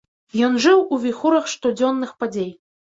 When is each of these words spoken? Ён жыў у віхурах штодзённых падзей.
Ён 0.47 0.53
жыў 0.65 0.79
у 0.97 0.99
віхурах 1.05 1.45
штодзённых 1.55 2.19
падзей. 2.21 2.55